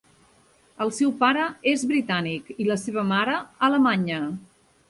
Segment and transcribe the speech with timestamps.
[0.85, 1.43] El seu pare
[1.73, 4.23] és britànic i la seva mare, alemanya.